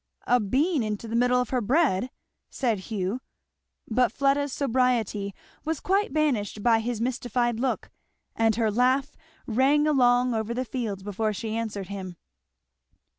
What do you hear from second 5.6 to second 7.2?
was quite banished by his